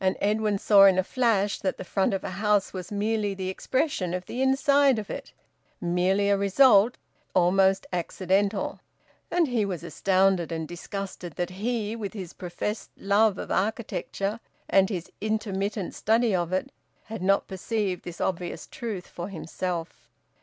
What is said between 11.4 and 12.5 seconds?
he, with his